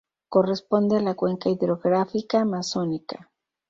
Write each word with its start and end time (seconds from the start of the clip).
Corresponde 0.29 0.97
a 0.97 1.01
la 1.01 1.13
cuenca 1.13 1.51
hidrográfica 1.51 2.39
amazónica. 2.39 3.29